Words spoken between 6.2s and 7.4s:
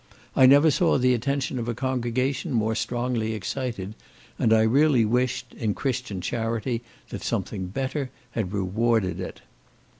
charity, that